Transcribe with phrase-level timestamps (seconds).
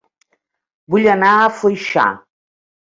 [0.95, 2.11] Vull anar a Foixà